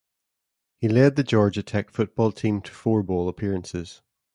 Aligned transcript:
He 0.79 0.87
led 0.89 1.15
the 1.15 1.23
Georgia 1.23 1.61
Tech 1.61 1.91
football 1.91 2.31
team 2.31 2.61
to 2.61 2.71
four 2.71 3.03
bowl 3.03 3.29
appearances. 3.29 4.01